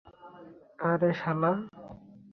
আরে, 0.89 1.09
শালা! 1.13 1.51